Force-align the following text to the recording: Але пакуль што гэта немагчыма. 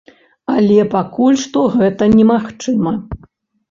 Але 0.53 0.79
пакуль 0.95 1.39
што 1.43 1.69
гэта 1.77 2.11
немагчыма. 2.19 3.01